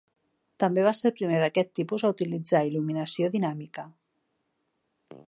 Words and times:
També 0.63 0.85
va 0.85 0.93
ser 0.99 1.05
el 1.09 1.13
primer 1.19 1.41
d'aquest 1.43 1.69
tipus 1.81 2.07
a 2.07 2.11
utilitzar 2.15 2.63
il·luminació 2.71 3.29
dinàmica. 3.39 3.87